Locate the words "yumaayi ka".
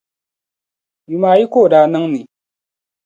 1.11-1.57